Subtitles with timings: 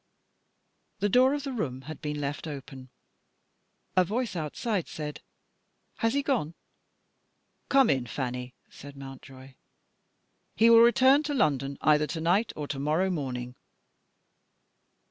[0.97, 2.89] The door of the room had been left open.
[3.95, 5.21] A voice outside said:
[5.97, 6.55] "Has he gone?"
[7.69, 9.53] "Come in, Fanny," said Mountjoy.
[10.55, 13.53] "He will return to London either to night or to morrow morning."